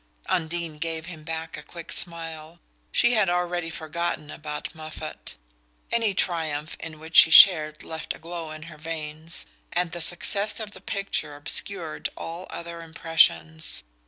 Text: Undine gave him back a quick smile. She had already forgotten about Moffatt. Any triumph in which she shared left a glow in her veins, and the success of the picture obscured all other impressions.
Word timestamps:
Undine 0.27 0.79
gave 0.79 1.05
him 1.05 1.23
back 1.23 1.55
a 1.55 1.61
quick 1.61 1.91
smile. 1.91 2.59
She 2.91 3.13
had 3.13 3.29
already 3.29 3.69
forgotten 3.69 4.31
about 4.31 4.73
Moffatt. 4.73 5.35
Any 5.91 6.15
triumph 6.15 6.75
in 6.79 6.97
which 6.97 7.15
she 7.17 7.29
shared 7.29 7.83
left 7.83 8.15
a 8.15 8.17
glow 8.17 8.49
in 8.49 8.63
her 8.63 8.79
veins, 8.79 9.45
and 9.71 9.91
the 9.91 10.01
success 10.01 10.59
of 10.59 10.71
the 10.71 10.81
picture 10.81 11.35
obscured 11.35 12.09
all 12.17 12.47
other 12.49 12.81
impressions. 12.81 13.83